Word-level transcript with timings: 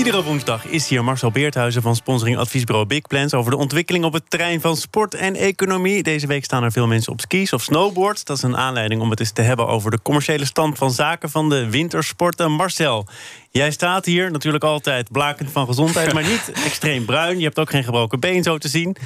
Iedere 0.00 0.22
woensdag 0.22 0.66
is 0.66 0.88
hier 0.88 1.04
Marcel 1.04 1.30
Beerthuizen 1.30 1.82
van 1.82 1.96
sponsoring 1.96 2.38
adviesbureau 2.38 2.86
Big 2.86 3.02
Plans 3.02 3.34
over 3.34 3.50
de 3.50 3.56
ontwikkeling 3.56 4.04
op 4.04 4.12
het 4.12 4.30
terrein 4.30 4.60
van 4.60 4.76
sport 4.76 5.14
en 5.14 5.36
economie. 5.36 6.02
Deze 6.02 6.26
week 6.26 6.44
staan 6.44 6.62
er 6.62 6.72
veel 6.72 6.86
mensen 6.86 7.12
op 7.12 7.20
skis 7.20 7.52
of 7.52 7.62
snowboards. 7.62 8.24
Dat 8.24 8.36
is 8.36 8.42
een 8.42 8.56
aanleiding 8.56 9.00
om 9.00 9.10
het 9.10 9.20
eens 9.20 9.32
te 9.32 9.42
hebben 9.42 9.66
over 9.66 9.90
de 9.90 10.02
commerciële 10.02 10.44
stand 10.44 10.78
van 10.78 10.90
zaken 10.90 11.30
van 11.30 11.48
de 11.48 11.70
wintersporten. 11.70 12.52
Marcel, 12.52 13.06
jij 13.50 13.70
staat 13.70 14.04
hier 14.04 14.30
natuurlijk 14.30 14.64
altijd 14.64 15.12
blakend 15.12 15.50
van 15.50 15.66
gezondheid, 15.66 16.12
maar 16.12 16.28
niet 16.28 16.52
extreem 16.68 17.04
bruin. 17.04 17.38
Je 17.38 17.44
hebt 17.44 17.58
ook 17.58 17.70
geen 17.70 17.84
gebroken 17.84 18.20
been 18.20 18.42
zo 18.42 18.58
te 18.58 18.68
zien. 18.68 18.96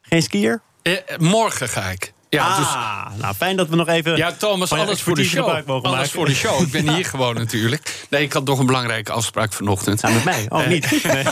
Geen 0.00 0.22
skier? 0.22 0.60
Eh, 0.82 0.92
morgen 1.18 1.68
ga 1.68 1.90
ik. 1.90 2.12
Ja, 2.34 2.46
ah, 2.46 2.58
dus... 2.58 3.20
nou 3.20 3.34
fijn 3.34 3.56
dat 3.56 3.68
we 3.68 3.76
nog 3.76 3.88
even. 3.88 4.16
Ja, 4.16 4.32
Thomas, 4.32 4.72
alles 4.72 5.02
voor 5.02 5.14
de 5.14 5.24
show. 5.24 5.48
Alles 5.66 5.82
maken. 5.82 6.10
voor 6.10 6.26
de 6.26 6.34
show. 6.34 6.60
Ik 6.60 6.70
ben 6.70 6.88
hier 6.94 7.04
gewoon 7.04 7.34
natuurlijk. 7.34 8.06
Nee, 8.10 8.22
ik 8.22 8.32
had 8.32 8.44
nog 8.44 8.58
een 8.58 8.66
belangrijke 8.66 9.12
afspraak 9.12 9.52
vanochtend. 9.52 10.00
Ja, 10.00 10.08
met 10.08 10.24
mij? 10.24 10.46
Oh, 10.48 10.62
eh, 10.62 10.68
niet. 10.68 11.02
Nee. 11.14 11.24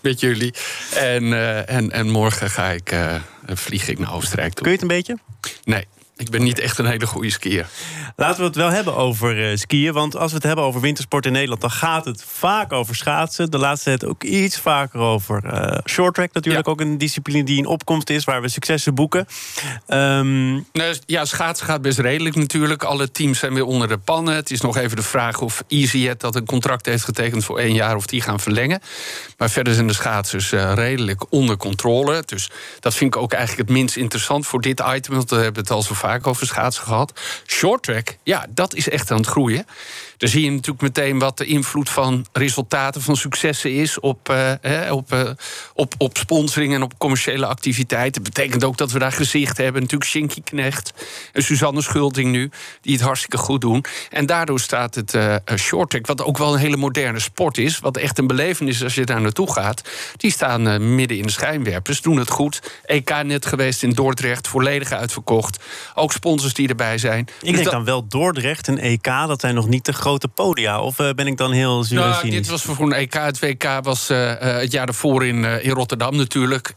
met 0.00 0.20
jullie. 0.20 0.54
En, 0.94 1.22
uh, 1.22 1.70
en, 1.70 1.90
en 1.90 2.10
morgen 2.10 2.50
ga 2.50 2.68
ik, 2.68 2.92
uh, 2.92 3.14
vlieg 3.46 3.88
ik 3.88 3.98
naar 3.98 4.14
Oostenrijk 4.14 4.52
toe. 4.52 4.62
Kun 4.62 4.72
je 4.72 4.78
het 4.78 4.90
een 4.90 4.96
beetje? 4.96 5.18
Nee. 5.64 5.86
Ik 6.16 6.30
ben 6.30 6.42
niet 6.42 6.58
echt 6.58 6.78
een 6.78 6.86
hele 6.86 7.06
goede 7.06 7.30
skier. 7.30 7.66
Laten 8.16 8.38
we 8.38 8.46
het 8.46 8.56
wel 8.56 8.70
hebben 8.70 8.96
over 8.96 9.50
uh, 9.50 9.56
skiën. 9.56 9.92
Want 9.92 10.16
als 10.16 10.30
we 10.30 10.36
het 10.36 10.46
hebben 10.46 10.64
over 10.64 10.80
wintersport 10.80 11.26
in 11.26 11.32
Nederland... 11.32 11.60
dan 11.60 11.70
gaat 11.70 12.04
het 12.04 12.24
vaak 12.26 12.72
over 12.72 12.94
schaatsen. 12.94 13.50
De 13.50 13.58
laatste 13.58 13.84
tijd 13.84 14.04
ook 14.04 14.24
iets 14.24 14.58
vaker 14.58 15.00
over 15.00 15.42
uh, 15.44 15.78
shorttrack. 15.84 16.32
Natuurlijk 16.32 16.68
ook 16.68 16.80
een 16.80 16.98
discipline 16.98 17.44
die 17.44 17.58
in 17.58 17.66
opkomst 17.66 18.10
is... 18.10 18.24
waar 18.24 18.42
we 18.42 18.48
successen 18.48 18.94
boeken. 18.94 19.26
Um... 19.88 20.66
ja, 21.06 21.24
schaatsen 21.24 21.66
gaat 21.66 21.82
best 21.82 21.98
redelijk 21.98 22.36
natuurlijk. 22.36 22.82
Alle 22.82 23.10
teams 23.10 23.38
zijn 23.38 23.54
weer 23.54 23.64
onder 23.64 23.88
de 23.88 23.98
pannen. 23.98 24.34
Het 24.34 24.50
is 24.50 24.60
nog 24.60 24.76
even 24.76 24.96
de 24.96 25.02
vraag 25.02 25.40
of 25.40 25.62
EasyJet 25.68 26.20
dat 26.20 26.34
een 26.34 26.46
contract 26.46 26.86
heeft 26.86 27.04
getekend... 27.04 27.44
voor 27.44 27.58
één 27.58 27.74
jaar 27.74 27.96
of 27.96 28.06
die 28.06 28.20
gaan 28.20 28.40
verlengen. 28.40 28.80
Maar 29.38 29.50
verder 29.50 29.74
zijn 29.74 29.86
de 29.86 29.92
schaatsers 29.92 30.52
uh, 30.52 30.72
redelijk 30.74 31.32
onder 31.32 31.56
controle. 31.56 32.22
Dus 32.26 32.50
dat 32.80 32.94
vind 32.94 33.14
ik 33.14 33.22
ook 33.22 33.32
eigenlijk 33.32 33.68
het 33.68 33.78
minst 33.78 33.96
interessant 33.96 34.46
voor 34.46 34.60
dit 34.60 34.82
item. 34.94 35.14
Want 35.14 35.30
we 35.30 35.36
hebben 35.36 35.62
het 35.62 35.70
al 35.70 35.82
zo 35.82 35.94
over 36.22 36.46
schaatsen 36.46 36.84
gehad. 36.84 37.20
Short 37.46 37.82
track, 37.82 38.16
ja, 38.22 38.46
dat 38.50 38.74
is 38.74 38.88
echt 38.88 39.10
aan 39.10 39.16
het 39.16 39.26
groeien. 39.26 39.66
Dan 40.16 40.28
zie 40.28 40.44
je 40.44 40.50
natuurlijk 40.50 40.82
meteen 40.82 41.18
wat 41.18 41.38
de 41.38 41.44
invloed 41.44 41.90
van 41.90 42.26
resultaten 42.32 43.02
van 43.02 43.16
successen 43.16 43.72
is 43.72 44.00
op, 44.00 44.28
uh, 44.30 44.92
op, 44.92 45.12
uh, 45.12 45.30
op, 45.74 45.94
op 45.98 46.16
sponsoring 46.16 46.74
en 46.74 46.82
op 46.82 46.98
commerciële 46.98 47.46
activiteiten. 47.46 48.22
Dat 48.22 48.34
betekent 48.34 48.64
ook 48.64 48.76
dat 48.76 48.92
we 48.92 48.98
daar 48.98 49.12
gezicht 49.12 49.56
hebben. 49.56 49.82
Natuurlijk 49.82 50.10
Shinky 50.10 50.42
Knecht 50.42 50.92
en 51.32 51.42
Suzanne 51.42 51.82
Schulding 51.82 52.30
nu, 52.30 52.50
die 52.80 52.92
het 52.92 53.02
hartstikke 53.02 53.36
goed 53.36 53.60
doen. 53.60 53.84
En 54.10 54.26
daardoor 54.26 54.60
staat 54.60 54.94
het 54.94 55.14
uh, 55.14 55.34
short 55.56 55.90
track, 55.90 56.06
wat 56.06 56.22
ook 56.22 56.38
wel 56.38 56.52
een 56.52 56.60
hele 56.60 56.76
moderne 56.76 57.20
sport 57.20 57.58
is, 57.58 57.78
wat 57.78 57.96
echt 57.96 58.18
een 58.18 58.26
belevenis 58.26 58.76
is 58.76 58.82
als 58.82 58.94
je 58.94 59.04
daar 59.04 59.20
naartoe 59.20 59.52
gaat. 59.52 59.82
Die 60.16 60.30
staan 60.30 60.94
midden 60.94 61.16
in 61.16 61.22
de 61.22 61.32
schijnwerpers, 61.32 62.00
doen 62.00 62.16
het 62.16 62.30
goed. 62.30 62.62
EK 62.86 63.22
net 63.22 63.46
geweest 63.46 63.82
in 63.82 63.90
Dordrecht, 63.90 64.48
volledig 64.48 64.92
uitverkocht. 64.92 65.62
Ook 65.94 66.12
sponsors 66.12 66.54
die 66.54 66.68
erbij 66.68 66.98
zijn. 66.98 67.20
Ik 67.20 67.28
dus 67.40 67.54
denk 67.54 67.70
dan 67.70 67.84
wel 67.84 68.06
Dordrecht 68.08 68.68
en 68.68 68.78
EK, 68.78 69.04
dat 69.04 69.40
zijn 69.40 69.54
nog 69.54 69.68
niet 69.68 69.84
de 69.84 69.92
grote 69.92 70.28
podia? 70.28 70.80
Of 70.80 70.98
uh, 70.98 71.10
ben 71.10 71.26
ik 71.26 71.36
dan 71.36 71.52
heel 71.52 71.84
zuur 71.84 71.98
nou, 71.98 72.30
Dit 72.30 72.46
was 72.46 72.62
voor 72.62 72.86
een 72.86 72.92
EK. 72.92 73.14
Het 73.14 73.38
WK 73.38 73.64
was 73.82 74.10
uh, 74.10 74.32
het 74.38 74.72
jaar 74.72 74.88
ervoor 74.88 75.26
in, 75.26 75.44
in 75.44 75.70
Rotterdam 75.70 76.16
natuurlijk. 76.16 76.74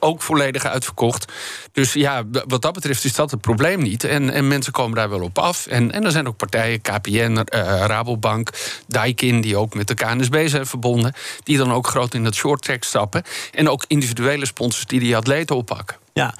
Ook 0.00 0.22
volledig 0.22 0.64
uitverkocht. 0.64 1.32
Dus 1.72 1.92
ja, 1.92 2.22
wat 2.46 2.62
dat 2.62 2.72
betreft 2.72 3.04
is 3.04 3.14
dat 3.14 3.30
het 3.30 3.40
probleem 3.40 3.82
niet. 3.82 4.04
En, 4.04 4.30
en 4.30 4.48
mensen 4.48 4.72
komen 4.72 4.96
daar 4.96 5.10
wel 5.10 5.22
op 5.22 5.38
af. 5.38 5.66
En, 5.66 5.92
en 5.92 6.04
er 6.04 6.10
zijn 6.10 6.28
ook 6.28 6.36
partijen, 6.36 6.80
KPN, 6.80 7.46
Rabobank, 7.86 8.50
Daikin... 8.86 9.40
die 9.40 9.56
ook 9.56 9.74
met 9.74 9.88
de 9.88 9.94
KNSB 9.94 10.48
zijn 10.48 10.66
verbonden... 10.66 11.14
die 11.42 11.56
dan 11.56 11.72
ook 11.72 11.86
groot 11.86 12.14
in 12.14 12.24
dat 12.24 12.34
short 12.34 12.62
track 12.62 12.84
stappen. 12.84 13.22
En 13.52 13.68
ook 13.68 13.84
individuele 13.86 14.46
sponsors 14.46 14.86
die 14.86 15.00
die 15.00 15.16
atleten 15.16 15.56
oppakken. 15.56 15.96
Ja, 16.12 16.34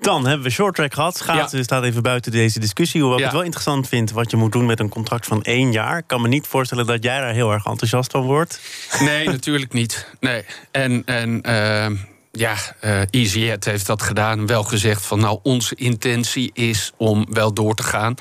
dan 0.00 0.26
hebben 0.26 0.46
we 0.46 0.52
short 0.52 0.74
track 0.74 0.94
gehad. 0.94 1.16
Schaatsen 1.16 1.64
staat 1.64 1.84
even 1.84 2.02
buiten 2.02 2.32
deze 2.32 2.58
discussie. 2.58 3.00
Hoewel 3.00 3.18
ik 3.18 3.24
het 3.24 3.32
wel 3.32 3.42
interessant 3.42 3.88
vind 3.88 4.10
wat 4.10 4.30
je 4.30 4.36
moet 4.36 4.52
doen 4.52 4.66
met 4.66 4.80
een 4.80 4.88
contract 4.88 5.26
van 5.26 5.42
één 5.42 5.72
jaar. 5.72 5.98
Ik 5.98 6.06
kan 6.06 6.22
me 6.22 6.28
niet 6.28 6.46
voorstellen 6.46 6.86
dat 6.86 7.02
jij 7.02 7.20
daar 7.20 7.32
heel 7.32 7.52
erg 7.52 7.66
enthousiast 7.66 8.10
van 8.10 8.22
wordt. 8.22 8.60
Nee, 9.00 9.26
natuurlijk 9.38 9.72
niet. 9.72 10.06
Nee. 10.20 10.44
En, 10.70 11.02
en 11.04 11.42
uh, 11.46 11.98
ja, 12.32 12.56
uh, 12.84 13.00
EasyJet 13.10 13.64
heeft 13.64 13.86
dat 13.86 14.02
gedaan. 14.02 14.46
Wel 14.46 14.64
gezegd 14.64 15.06
van 15.06 15.20
nou, 15.20 15.38
onze 15.42 15.74
intentie 15.74 16.50
is 16.54 16.92
om 16.96 17.26
wel 17.30 17.54
door 17.54 17.74
te 17.74 17.82
gaan. 17.82 18.14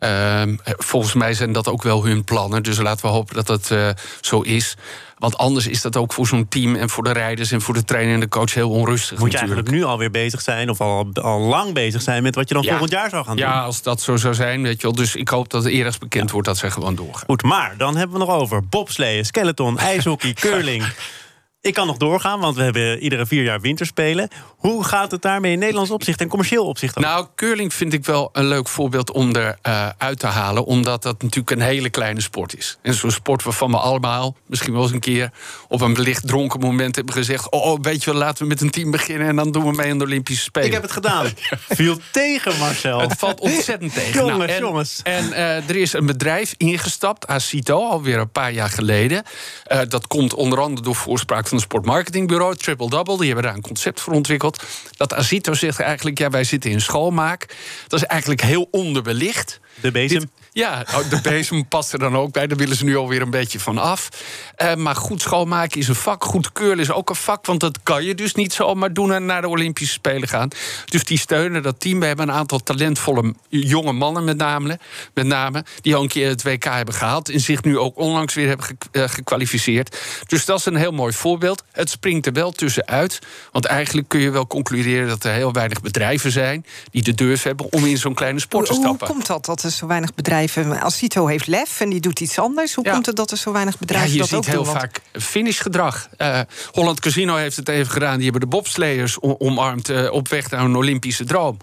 Uh, 0.00 0.42
volgens 0.62 1.14
mij 1.14 1.34
zijn 1.34 1.52
dat 1.52 1.68
ook 1.68 1.82
wel 1.82 2.04
hun 2.04 2.24
plannen. 2.24 2.62
Dus 2.62 2.78
laten 2.78 3.06
we 3.06 3.12
hopen 3.12 3.34
dat 3.34 3.46
dat 3.46 3.70
uh, 3.70 3.88
zo 4.20 4.40
is. 4.40 4.76
Want 5.22 5.38
anders 5.38 5.66
is 5.66 5.82
dat 5.82 5.96
ook 5.96 6.12
voor 6.12 6.26
zo'n 6.26 6.48
team 6.48 6.74
en 6.74 6.90
voor 6.90 7.04
de 7.04 7.12
rijders 7.12 7.50
en 7.50 7.60
voor 7.60 7.74
de 7.74 7.84
trainer 7.84 8.14
en 8.14 8.20
de 8.20 8.28
coach 8.28 8.54
heel 8.54 8.70
onrustig. 8.70 9.18
Moet 9.18 9.32
je 9.32 9.38
eigenlijk 9.38 9.70
nu 9.70 9.84
alweer 9.84 10.10
bezig 10.10 10.40
zijn, 10.40 10.70
of 10.70 10.80
al, 10.80 11.08
al 11.12 11.40
lang 11.40 11.74
bezig 11.74 12.02
zijn 12.02 12.22
met 12.22 12.34
wat 12.34 12.48
je 12.48 12.54
dan 12.54 12.64
volgend 12.64 12.90
jaar 12.90 13.10
zou 13.10 13.24
gaan 13.24 13.36
doen? 13.36 13.46
Ja, 13.46 13.62
als 13.62 13.82
dat 13.82 14.00
zo 14.00 14.16
zou 14.16 14.34
zijn, 14.34 14.62
weet 14.62 14.80
je 14.80 14.82
wel. 14.82 14.92
Dus 14.92 15.16
ik 15.16 15.28
hoop 15.28 15.50
dat 15.50 15.64
het 15.64 15.72
eerder 15.72 15.96
bekend 15.98 16.30
wordt 16.30 16.46
dat 16.46 16.56
ze 16.56 16.70
gewoon 16.70 16.94
doorgaan. 16.94 17.24
Goed, 17.26 17.42
maar 17.42 17.74
dan 17.76 17.96
hebben 17.96 18.18
we 18.18 18.24
nog 18.24 18.34
over 18.34 18.66
bobsleeën, 18.68 19.24
skeleton, 19.24 19.78
ijshockey, 19.92 20.32
curling. 20.32 20.84
Ik 21.62 21.74
kan 21.74 21.86
nog 21.86 21.96
doorgaan, 21.96 22.40
want 22.40 22.56
we 22.56 22.62
hebben 22.62 22.98
iedere 22.98 23.26
vier 23.26 23.42
jaar 23.42 23.60
winterspelen. 23.60 24.28
Hoe 24.56 24.84
gaat 24.84 25.10
het 25.10 25.22
daarmee 25.22 25.52
in 25.52 25.58
Nederlands 25.58 25.90
opzicht 25.90 26.20
en 26.20 26.28
commercieel 26.28 26.66
opzicht? 26.66 26.96
Ook? 26.96 27.04
Nou, 27.04 27.26
curling 27.34 27.74
vind 27.74 27.92
ik 27.92 28.04
wel 28.04 28.28
een 28.32 28.44
leuk 28.44 28.68
voorbeeld 28.68 29.10
om 29.10 29.30
eruit 29.36 29.58
uh, 29.66 29.88
uit 29.98 30.18
te 30.18 30.26
halen. 30.26 30.64
Omdat 30.64 31.02
dat 31.02 31.22
natuurlijk 31.22 31.50
een 31.50 31.60
hele 31.60 31.90
kleine 31.90 32.20
sport 32.20 32.56
is. 32.56 32.78
En 32.82 32.94
zo'n 32.94 33.10
sport 33.10 33.42
waarvan 33.42 33.70
we 33.70 33.76
allemaal 33.76 34.36
misschien 34.46 34.72
wel 34.72 34.82
eens 34.82 34.92
een 34.92 35.00
keer 35.00 35.30
op 35.68 35.80
een 35.80 36.00
licht 36.00 36.26
dronken 36.26 36.60
moment 36.60 36.96
hebben 36.96 37.14
gezegd: 37.14 37.50
Oh, 37.50 37.66
oh 37.66 37.80
weet 37.82 38.04
je 38.04 38.10
wel, 38.10 38.20
laten 38.20 38.42
we 38.42 38.48
met 38.48 38.60
een 38.60 38.70
team 38.70 38.90
beginnen 38.90 39.28
en 39.28 39.36
dan 39.36 39.50
doen 39.50 39.64
we 39.64 39.72
mee 39.72 39.90
aan 39.90 39.98
de 39.98 40.04
Olympische 40.04 40.44
Spelen. 40.44 40.66
Ik 40.66 40.74
heb 40.74 40.82
het 40.82 40.92
gedaan. 40.92 41.26
Viel 41.68 41.98
tegen, 42.10 42.58
Marcel. 42.58 43.00
Het 43.00 43.18
valt 43.18 43.40
ontzettend 43.40 43.94
tegen. 43.94 44.12
jongens, 44.12 44.38
nou, 44.38 44.50
en, 44.50 44.60
jongens. 44.60 45.00
En 45.02 45.28
uh, 45.28 45.68
er 45.68 45.76
is 45.76 45.92
een 45.92 46.06
bedrijf 46.06 46.54
ingestapt, 46.56 47.26
Acito, 47.26 47.88
alweer 47.88 48.18
een 48.18 48.32
paar 48.32 48.52
jaar 48.52 48.70
geleden. 48.70 49.22
Uh, 49.72 49.80
dat 49.88 50.06
komt 50.06 50.34
onder 50.34 50.60
andere 50.60 50.82
door 50.82 50.96
voorspraak 50.96 51.50
van 51.52 51.60
het 51.60 51.70
sportmarketingbureau, 51.70 52.56
Triple 52.56 52.90
Double. 52.90 53.16
Die 53.16 53.26
hebben 53.26 53.44
daar 53.44 53.54
een 53.54 53.60
concept 53.60 54.00
voor 54.00 54.12
ontwikkeld. 54.12 54.62
Dat 54.96 55.14
Acito 55.14 55.54
zegt 55.54 55.80
eigenlijk: 55.80 56.18
ja, 56.18 56.30
wij 56.30 56.44
zitten 56.44 56.70
in 56.70 56.80
schoolmaak. 56.80 57.56
Dat 57.88 58.00
is 58.00 58.06
eigenlijk 58.06 58.40
heel 58.40 58.68
onderbelicht. 58.70 59.60
De 59.80 59.90
bezem. 59.90 60.30
Ja, 60.54 60.84
oh, 60.94 61.10
de 61.10 61.20
bezem 61.20 61.68
past 61.68 61.92
er 61.92 61.98
dan 61.98 62.16
ook 62.16 62.32
bij. 62.32 62.46
Daar 62.46 62.58
willen 62.58 62.76
ze 62.76 62.84
nu 62.84 62.96
alweer 62.96 63.22
een 63.22 63.30
beetje 63.30 63.60
van 63.60 63.78
af. 63.78 64.08
Uh, 64.62 64.74
maar 64.74 64.96
goed 64.96 65.20
schoonmaken 65.20 65.80
is 65.80 65.88
een 65.88 65.94
vak. 65.94 66.24
Goed 66.24 66.52
keuren 66.52 66.78
is 66.78 66.90
ook 66.90 67.08
een 67.08 67.16
vak. 67.16 67.46
Want 67.46 67.60
dat 67.60 67.78
kan 67.82 68.04
je 68.04 68.14
dus 68.14 68.34
niet 68.34 68.52
zomaar 68.52 68.92
doen 68.92 69.12
en 69.12 69.26
naar 69.26 69.40
de 69.40 69.48
Olympische 69.48 69.92
Spelen 69.92 70.28
gaan. 70.28 70.48
Dus 70.84 71.04
die 71.04 71.18
steunen 71.18 71.62
dat 71.62 71.80
team. 71.80 72.00
We 72.00 72.06
hebben 72.06 72.28
een 72.28 72.34
aantal 72.34 72.58
talentvolle 72.58 73.34
jonge 73.48 73.92
mannen 73.92 74.24
met 74.24 74.36
name. 74.36 74.78
Met 75.14 75.26
name 75.26 75.64
die 75.80 75.94
al 75.94 76.02
een 76.02 76.08
keer 76.08 76.28
het 76.28 76.42
WK 76.42 76.64
hebben 76.64 76.94
gehaald. 76.94 77.28
En 77.28 77.40
zich 77.40 77.62
nu 77.62 77.78
ook 77.78 77.96
onlangs 77.96 78.34
weer 78.34 78.48
hebben 78.48 78.66
ge 78.66 78.74
uh, 78.92 79.04
gekwalificeerd. 79.08 79.98
Dus 80.26 80.44
dat 80.44 80.58
is 80.58 80.64
een 80.64 80.76
heel 80.76 80.92
mooi 80.92 81.12
voorbeeld. 81.12 81.64
Het 81.72 81.90
springt 81.90 82.26
er 82.26 82.32
wel 82.32 82.52
tussenuit. 82.52 83.18
Want 83.52 83.64
eigenlijk 83.64 84.08
kun 84.08 84.20
je 84.20 84.30
wel 84.30 84.46
concluderen 84.46 85.08
dat 85.08 85.24
er 85.24 85.32
heel 85.32 85.52
weinig 85.52 85.80
bedrijven 85.80 86.30
zijn... 86.30 86.66
die 86.90 87.02
de 87.02 87.14
durf 87.14 87.42
hebben 87.42 87.72
om 87.72 87.84
in 87.84 87.98
zo'n 87.98 88.14
kleine 88.14 88.40
sport 88.40 88.66
te 88.66 88.72
stappen. 88.72 89.06
Hoe 89.06 89.16
komt 89.16 89.26
dat, 89.26 89.44
dat 89.44 89.62
er 89.62 89.70
zo 89.70 89.86
weinig 89.86 90.14
bedrijven 90.14 90.40
als 90.82 90.96
Cito 90.96 91.26
heeft 91.26 91.46
lef 91.46 91.80
en 91.80 91.90
die 91.90 92.00
doet 92.00 92.20
iets 92.20 92.38
anders. 92.38 92.74
Hoe 92.74 92.90
komt 92.90 93.06
het 93.06 93.16
dat 93.16 93.30
er 93.30 93.36
zo 93.36 93.52
weinig 93.52 93.78
bedrijven 93.78 94.08
ja, 94.08 94.14
je 94.14 94.20
dat 94.20 94.32
ook 94.32 94.44
doen? 94.44 94.52
Je 94.52 94.58
ziet 94.58 94.66
heel 94.66 94.80
vaak 94.80 95.00
finishgedrag. 95.12 96.08
Uh, 96.18 96.40
Holland 96.72 97.00
Casino 97.00 97.36
heeft 97.36 97.56
het 97.56 97.68
even 97.68 97.92
gedaan. 97.92 98.14
Die 98.14 98.22
hebben 98.22 98.40
de 98.40 98.56
bobsleiers 98.56 99.20
omarmd 99.20 99.90
uh, 99.90 100.12
op 100.12 100.28
weg 100.28 100.50
naar 100.50 100.64
een 100.64 100.76
Olympische 100.76 101.24
droom. 101.24 101.56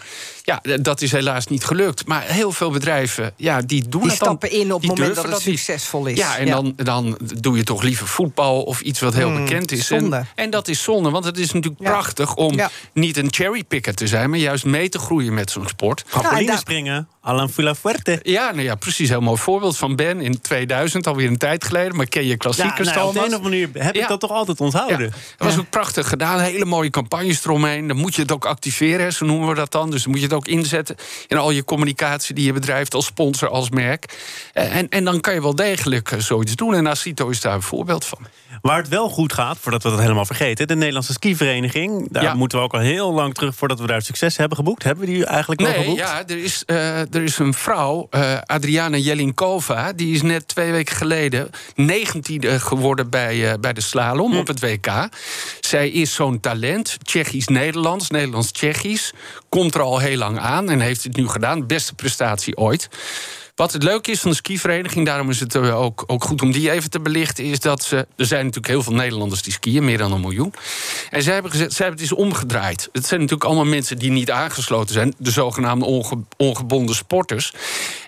Ja, 0.50 0.78
dat 0.78 1.02
is 1.02 1.12
helaas 1.12 1.48
niet 1.48 1.64
gelukt. 1.64 2.08
Maar 2.08 2.24
heel 2.24 2.52
veel 2.52 2.72
bedrijven, 2.72 3.34
ja, 3.36 3.62
die 3.62 3.88
doen 3.88 4.02
die 4.02 4.10
het 4.10 4.20
dan. 4.20 4.28
stappen 4.28 4.52
in 4.52 4.74
op 4.74 4.82
het 4.82 4.90
moment 4.90 5.16
dat 5.16 5.26
het 5.26 5.42
succesvol 5.42 6.06
is. 6.06 6.18
Ja, 6.18 6.38
en 6.38 6.46
Dan, 6.50 6.74
dan 6.76 7.18
doe 7.40 7.58
je 7.58 7.64
toch 7.64 7.82
liever 7.82 8.08
voetbal 8.08 8.62
of 8.62 8.82
iets 8.82 9.00
wat 9.00 9.14
heel 9.14 9.30
hmm, 9.30 9.46
bekend 9.46 9.72
is. 9.72 9.88
Zonde. 9.88 10.16
En, 10.16 10.28
en, 10.36 10.50
dat 10.50 10.68
is 10.68 10.84
zonde, 10.84 11.10
want 11.10 11.26
het 11.26 11.38
is 11.38 11.52
natuurlijk 11.52 11.84
prachtig 11.84 12.36
om 12.36 12.60
niet 12.94 13.18
een 13.18 13.34
cherrypicker 13.34 13.96
te 13.96 14.08
zijn, 14.08 14.30
maar 14.30 14.40
juist 14.40 14.66
mee 14.66 14.90
te 14.90 15.00
groeien 15.00 15.34
met 15.34 15.52
zo'n 15.52 15.68
sport. 15.68 16.04
Trampoline 16.10 16.58
springen, 16.58 17.08
Alan 17.22 17.50
Fuerte. 17.50 18.20
Ja, 18.24 18.52
nou 18.52 18.62
ja, 18.62 18.76
precies. 18.76 19.10
Heel 19.10 19.22
mooi 19.22 19.38
voorbeeld 19.38 19.78
van 19.78 19.96
Ben 19.96 20.22
in 20.22 20.42
2000, 20.42 21.08
alweer 21.08 21.28
een 21.28 21.38
tijd 21.38 21.64
geleden. 21.64 21.96
Maar 21.96 22.06
ken 22.06 22.26
je 22.26 22.38
klassiekers 22.38 22.88
ja, 22.88 22.96
nou, 22.96 23.08
Op 23.08 23.14
de 23.14 23.20
een 23.20 23.26
of 23.26 23.34
andere 23.34 23.50
manier 23.50 23.84
heb 23.84 23.96
ik 23.96 24.08
dat 24.08 24.20
toch 24.20 24.32
altijd 24.32 24.62
onthouden. 24.62 25.06
Ja, 25.06 25.12
dat 25.38 25.48
was 25.48 25.58
ook 25.58 25.70
prachtig 25.70 26.10
gedaan. 26.10 26.40
Hele 26.40 26.66
mooie 26.66 26.90
campagnes 26.90 27.46
eromheen. 27.46 27.88
Dan 27.88 27.98
moet 27.98 28.16
je 28.16 28.22
het 28.22 28.32
ook 28.32 28.46
activeren, 28.46 29.14
zo 29.14 29.26
noemen 29.26 29.48
we 29.50 29.56
dat 29.56 29.72
dan. 29.72 29.92
Dus 29.92 30.04
dan 30.04 30.12
moet 30.12 30.20
je 30.20 30.26
het 30.26 30.36
ook 30.36 30.39
ook 30.40 30.48
inzetten 30.48 30.96
in 31.28 31.38
al 31.38 31.52
je 31.52 31.64
communicatie 31.64 32.36
die 32.36 32.46
je 32.46 32.54
bedrijft 32.54 32.94
als 32.94 33.06
sponsor, 33.06 33.50
als 33.50 33.70
merk. 33.70 34.18
En, 34.54 34.90
en 34.90 35.04
dan 35.04 35.22
kan 35.22 35.34
je 35.34 35.42
wel 35.42 35.56
degelijk 35.56 36.16
zoiets 36.18 36.56
doen. 36.56 36.74
En 36.74 36.88
Acito 36.88 37.30
is 37.30 37.42
daar 37.42 37.54
een 37.54 37.62
voorbeeld 37.62 38.06
van. 38.06 38.20
Waar 38.62 38.78
het 38.78 38.88
wel 38.88 39.10
goed 39.10 39.34
gaat, 39.34 39.58
voordat 39.60 39.84
we 39.84 39.90
dat 39.90 40.00
helemaal 40.00 40.26
vergeten, 40.26 40.68
de 40.68 40.76
Nederlandse 40.76 41.14
skivereniging. 41.14 42.12
Daar 42.12 42.36
moeten 42.36 42.58
we 42.58 42.64
ook 42.64 42.74
al 42.74 42.80
heel 42.80 43.14
lang 43.14 43.34
terug 43.34 43.56
voordat 43.56 43.80
we 43.80 43.88
daar 43.88 44.02
succes 44.02 44.38
hebben 44.38 44.58
geboekt. 44.58 44.84
Hebben 44.84 45.06
we 45.06 45.12
die 45.12 45.26
eigenlijk 45.26 45.62
wel 45.62 45.74
geboekt? 45.74 45.98
Ja, 45.98 46.28
er 46.28 46.44
is, 46.44 46.64
uh, 46.68 47.00
er 47.00 47.24
is 47.24 47.38
een 47.38 47.54
vrouw, 47.54 48.08
uh, 48.12 48.38
Adriana 48.46 48.98
Jelinkova, 48.98 49.94
die 49.94 50.14
is 50.14 50.22
net 50.22 50.48
twee 50.48 50.72
weken 50.72 50.96
geleden 50.96 51.50
19e 51.76 52.56
geworden 52.56 53.10
bij, 53.10 53.36
uh, 53.36 53.54
bij 53.60 53.74
de 53.74 53.82
slalom 53.82 54.32
hm. 54.32 54.38
op 54.38 54.48
het 54.48 54.60
WK. 54.60 55.10
Zij 55.60 55.90
is 55.90 56.14
zo'n 56.14 56.40
talent, 56.40 56.98
Tsjechisch-Nederlands, 57.04 58.10
Nederlands-Tsjechisch. 58.10 59.14
Komt 59.50 59.76
er 59.76 59.82
al 59.82 60.00
heel 60.00 60.18
lang 60.18 60.29
aan 60.38 60.70
en 60.70 60.80
heeft 60.80 61.04
het 61.04 61.16
nu 61.16 61.28
gedaan. 61.28 61.68
Beste 61.68 61.94
prestatie 61.94 62.58
ooit. 62.58 62.90
Wat 63.60 63.74
het 63.74 63.84
leuke 63.84 64.12
is 64.12 64.20
van 64.20 64.30
de 64.30 64.36
skivereniging, 64.36 65.06
daarom 65.06 65.30
is 65.30 65.40
het 65.40 65.56
ook, 65.56 66.04
ook 66.08 66.24
goed 66.24 66.42
om 66.42 66.52
die 66.52 66.72
even 66.72 66.90
te 66.90 67.00
belichten, 67.00 67.44
is 67.44 67.60
dat 67.60 67.84
ze. 67.84 68.08
Er 68.16 68.26
zijn 68.26 68.40
natuurlijk 68.40 68.68
heel 68.68 68.84
veel 68.84 68.94
Nederlanders 68.94 69.42
die 69.42 69.54
skiën, 69.54 69.86
meer 69.86 69.98
dan 69.98 70.12
een 70.12 70.22
miljoen. 70.22 70.54
En 71.10 71.24
zij 71.24 71.34
hebben 71.34 71.52
zij 71.52 71.68
hebben 71.68 71.92
het 71.92 72.02
eens 72.02 72.12
omgedraaid. 72.12 72.90
Het 72.92 73.06
zijn 73.06 73.20
natuurlijk 73.20 73.50
allemaal 73.50 73.66
mensen 73.66 73.98
die 73.98 74.12
niet 74.12 74.32
aangesloten 74.32 74.94
zijn, 74.94 75.14
de 75.18 75.32
zogenaamde 75.32 75.86
ongebonden 76.38 76.96
sporters. 76.96 77.54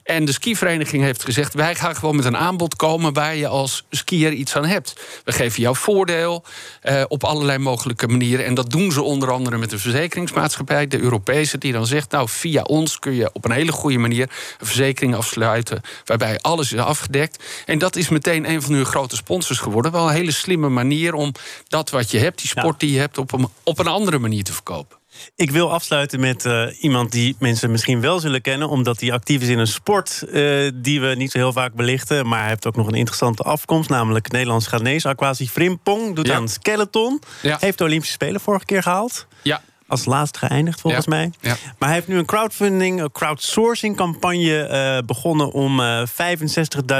En 0.03 0.25
de 0.25 0.31
skivereniging 0.31 1.03
heeft 1.03 1.23
gezegd: 1.23 1.53
wij 1.53 1.75
gaan 1.75 1.95
gewoon 1.95 2.15
met 2.15 2.25
een 2.25 2.37
aanbod 2.37 2.75
komen 2.75 3.13
waar 3.13 3.35
je 3.35 3.47
als 3.47 3.85
skier 3.89 4.31
iets 4.31 4.55
aan 4.55 4.65
hebt. 4.65 4.93
We 5.23 5.31
geven 5.31 5.61
jou 5.61 5.75
voordeel 5.75 6.43
eh, 6.81 7.03
op 7.07 7.23
allerlei 7.23 7.57
mogelijke 7.57 8.07
manieren. 8.07 8.45
En 8.45 8.53
dat 8.53 8.69
doen 8.69 8.91
ze 8.91 9.01
onder 9.01 9.31
andere 9.31 9.57
met 9.57 9.71
een 9.71 9.79
verzekeringsmaatschappij, 9.79 10.87
de 10.87 10.99
Europese, 10.99 11.57
die 11.57 11.71
dan 11.71 11.85
zegt: 11.85 12.11
Nou, 12.11 12.29
via 12.29 12.61
ons 12.61 12.99
kun 12.99 13.13
je 13.13 13.29
op 13.33 13.45
een 13.45 13.51
hele 13.51 13.71
goede 13.71 13.97
manier 13.97 14.29
een 14.59 14.65
verzekering 14.65 15.15
afsluiten. 15.15 15.81
Waarbij 16.05 16.39
alles 16.39 16.71
is 16.73 16.79
afgedekt. 16.79 17.43
En 17.65 17.79
dat 17.79 17.95
is 17.95 18.09
meteen 18.09 18.49
een 18.49 18.61
van 18.61 18.73
hun 18.73 18.85
grote 18.85 19.15
sponsors 19.15 19.59
geworden. 19.59 19.91
Wel 19.91 20.07
een 20.07 20.13
hele 20.13 20.31
slimme 20.31 20.69
manier 20.69 21.13
om 21.13 21.33
dat 21.67 21.89
wat 21.89 22.11
je 22.11 22.17
hebt, 22.17 22.39
die 22.39 22.47
sport 22.47 22.79
die 22.79 22.91
je 22.91 22.99
hebt, 22.99 23.17
op 23.17 23.31
een, 23.31 23.47
op 23.63 23.79
een 23.79 23.87
andere 23.87 24.19
manier 24.19 24.43
te 24.43 24.53
verkopen. 24.53 25.00
Ik 25.35 25.51
wil 25.51 25.71
afsluiten 25.71 26.19
met 26.19 26.45
uh, 26.45 26.83
iemand 26.83 27.11
die 27.11 27.35
mensen 27.39 27.71
misschien 27.71 28.01
wel 28.01 28.19
zullen 28.19 28.41
kennen, 28.41 28.69
omdat 28.69 28.99
hij 28.99 29.11
actief 29.11 29.41
is 29.41 29.47
in 29.47 29.59
een 29.59 29.67
sport 29.67 30.23
uh, 30.27 30.71
die 30.75 31.01
we 31.01 31.15
niet 31.15 31.31
zo 31.31 31.37
heel 31.37 31.53
vaak 31.53 31.73
belichten. 31.73 32.27
Maar 32.27 32.39
hij 32.39 32.49
heeft 32.49 32.67
ook 32.67 32.75
nog 32.75 32.87
een 32.87 32.93
interessante 32.93 33.43
afkomst, 33.43 33.89
namelijk 33.89 34.31
Nederlands 34.31 34.67
Ghanese 34.67 35.07
Aquasi 35.07 35.49
Frimpong. 35.49 36.15
Doet 36.15 36.27
ja. 36.27 36.35
aan 36.35 36.49
skeleton. 36.49 37.21
Ja. 37.41 37.57
Heeft 37.59 37.77
de 37.77 37.83
Olympische 37.83 38.13
Spelen 38.13 38.41
vorige 38.41 38.65
keer 38.65 38.83
gehaald. 38.83 39.27
Ja, 39.41 39.61
als 39.91 40.05
laatste 40.05 40.39
geëindigd, 40.39 40.81
volgens 40.81 41.05
mij. 41.05 41.31
Ja. 41.39 41.57
Maar 41.77 41.87
hij 41.87 41.97
heeft 41.97 42.07
nu 42.07 42.17
een 42.17 42.25
crowdfunding, 42.25 43.01
een 43.01 43.11
crowdsourcing 43.11 43.95
campagne 43.95 44.69
uh, 44.69 45.05
begonnen 45.05 45.51
om 45.51 45.79
uh, 45.79 46.01
eh, 46.01 46.37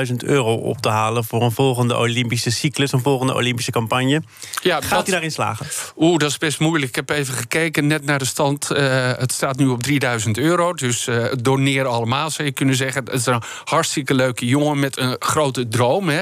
65.000 0.08 0.16
euro 0.18 0.54
op 0.56 0.82
te 0.82 0.90
halen 0.90 1.24
voor 1.24 1.42
een 1.42 1.52
volgende 1.52 1.98
Olympische 1.98 2.52
cyclus, 2.52 2.92
een 2.92 3.02
volgende 3.02 3.34
Olympische 3.34 3.72
campagne. 3.72 4.22
Ja, 4.62 4.82
Gaat 4.82 5.04
hij 5.04 5.12
daarin 5.12 5.32
slagen? 5.32 5.66
Oeh, 5.98 6.18
dat 6.18 6.30
is 6.30 6.38
best 6.38 6.60
moeilijk. 6.60 6.90
Ik 6.90 6.96
heb 6.96 7.10
even 7.10 7.34
gekeken, 7.34 7.88
net 7.88 8.06
naar 8.06 8.20
de 8.20 8.26
stand. 8.26 8.72
Uh, 8.72 9.12
het 9.18 9.32
staat 9.32 9.58
nu 9.58 9.68
op 9.68 9.84
3000 9.84 10.38
euro. 10.38 10.74
Dus 10.74 11.08
doneer 11.42 11.86
allemaal, 11.86 12.30
zou 12.30 12.48
je 12.48 12.54
kunnen 12.54 12.76
zeggen. 12.76 13.04
Het 13.04 13.14
is 13.14 13.26
een 13.26 13.42
hartstikke 13.64 14.14
leuke 14.14 14.46
jongen 14.46 14.80
met 14.80 14.98
een 14.98 15.16
grote 15.20 15.68
droom. 15.68 16.10
Hè. 16.10 16.22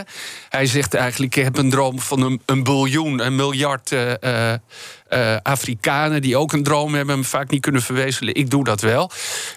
Hij 0.50 0.66
zegt 0.66 0.94
eigenlijk: 0.94 1.36
Ik 1.36 1.44
heb 1.44 1.58
een 1.58 1.70
droom 1.70 2.00
van 2.00 2.22
een, 2.22 2.42
een 2.46 2.64
biljoen, 2.64 3.26
een 3.26 3.36
miljard 3.36 3.96
Afrikanen 5.44 6.22
die 6.22 6.38
ook 6.38 6.54
een 6.54 6.59
droom 6.64 6.94
hebben, 6.94 7.16
hem 7.16 7.24
vaak 7.24 7.50
niet 7.50 7.62
kunnen 7.62 7.82
verwezenlijken. 7.82 8.44
Ik 8.44 8.50
doe 8.50 8.64
dat 8.64 8.82
wel. 8.82 9.12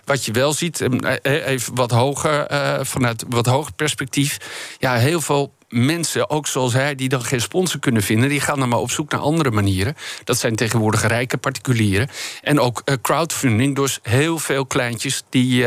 Wat 0.05 0.25
je 0.25 0.33
wel 0.33 0.53
ziet, 0.53 0.81
eh, 0.81 1.47
even 1.47 1.75
wat 1.75 1.91
hoger, 1.91 2.53
uh, 2.53 2.79
vanuit 2.83 3.25
wat 3.29 3.47
hoger 3.47 3.73
perspectief. 3.73 4.39
Ja, 4.79 4.95
heel 4.95 5.21
veel 5.21 5.53
mensen, 5.69 6.31
ook 6.31 6.47
zoals 6.47 6.73
hij, 6.73 6.95
die 6.95 7.09
dan 7.09 7.25
geen 7.25 7.41
sponsor 7.41 7.81
kunnen 7.81 8.03
vinden, 8.03 8.29
die 8.29 8.41
gaan 8.41 8.59
dan 8.59 8.69
maar 8.69 8.79
op 8.79 8.91
zoek 8.91 9.11
naar 9.11 9.21
andere 9.21 9.51
manieren. 9.51 9.95
Dat 10.25 10.39
zijn 10.39 10.57
tegenwoordig 10.57 11.07
rijke 11.07 11.37
particulieren. 11.37 12.09
En 12.43 12.61
ook 12.61 12.83
crowdfunding, 13.03 13.77
dus 13.77 13.99
heel 14.03 14.39
veel 14.39 14.67
kleintjes 14.67 15.23
die 15.29 15.67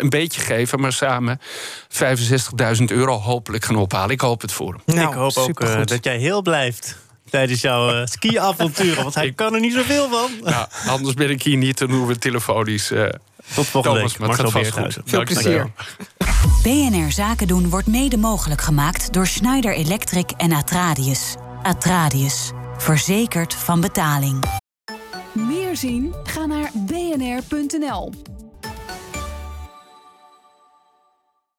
een 0.00 0.08
beetje 0.08 0.40
geven, 0.40 0.80
maar 0.80 0.92
samen 0.92 1.40
65.000 1.88 2.84
euro 2.84 3.12
hopelijk 3.12 3.64
gaan 3.64 3.76
ophalen. 3.76 4.10
Ik 4.10 4.20
hoop 4.20 4.40
het 4.40 4.52
voor 4.52 4.72
hem. 4.84 4.96
Nou, 4.96 5.08
ik 5.08 5.14
hoop 5.14 5.36
ook 5.36 5.88
dat 5.88 6.04
jij 6.04 6.18
heel 6.18 6.42
blijft 6.42 6.96
tijdens 7.30 7.60
jouw 7.60 7.92
uh, 7.92 8.06
ski-avonturen? 8.14 9.02
Want 9.02 9.14
hij 9.14 9.32
kan 9.32 9.54
er 9.54 9.60
niet 9.60 9.72
zoveel 9.72 10.08
van. 10.08 10.30
Ja, 10.44 10.68
anders 10.94 11.14
ben 11.14 11.30
ik 11.30 11.42
hier 11.42 11.56
niet, 11.56 11.78
dan 11.78 11.88
doen 11.88 12.06
we 12.06 12.18
telefonisch. 12.18 12.90
Uh, 12.90 13.08
Tot 13.54 13.66
volgende 13.66 13.96
Thomas, 13.96 14.16
week. 14.16 14.26
Marcel 14.26 14.50
Beerthuizen. 14.50 15.02
Veel 15.04 15.24
plezier. 15.24 15.70
BNR 16.62 17.12
Zaken 17.12 17.46
doen 17.46 17.68
wordt 17.70 17.86
mede 17.86 18.16
mogelijk 18.16 18.60
gemaakt 18.60 19.12
door 19.12 19.26
Schneider 19.26 19.74
Electric 19.74 20.30
en 20.36 20.52
Atradius. 20.52 21.34
Atradius. 21.62 22.50
Verzekerd 22.76 23.54
van 23.54 23.80
betaling. 23.80 24.44
Meer 25.32 25.76
zien? 25.76 26.14
Ga 26.24 26.46
naar 26.46 26.70
bnr.nl. 26.74 28.12